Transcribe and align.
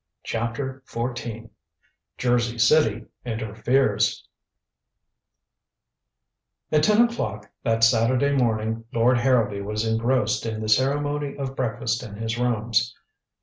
CHAPTER 0.23 0.81
XIV 0.87 1.51
JERSEY 2.17 2.57
CITY 2.57 3.05
INTERFERES 3.23 4.27
At 6.71 6.81
ten 6.81 7.03
o'clock 7.07 7.51
that 7.61 7.83
Saturday 7.83 8.35
morning 8.35 8.85
Lord 8.91 9.19
Harrowby 9.19 9.61
was 9.61 9.85
engrossed 9.85 10.47
in 10.47 10.59
the 10.59 10.69
ceremony 10.69 11.37
of 11.37 11.55
breakfast 11.55 12.01
in 12.01 12.15
his 12.15 12.39
rooms. 12.39 12.95